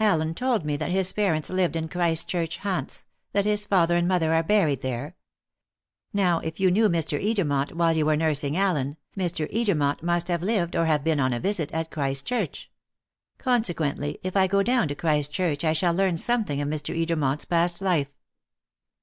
[0.00, 4.32] "Allen told me that his parents lived in Christchurch, Hants that his father and mother
[4.32, 5.14] are buried there.
[6.10, 7.22] Now, if you knew Mr.
[7.22, 9.46] Edermont while you were nursing Allen, Mr.
[9.52, 12.70] Edermont must have lived, or have been on a visit, at Christchurch.
[13.36, 16.96] Consequently, if I go down to Christchurch I shall learn something of Mr.
[16.98, 18.08] Edermont's past life."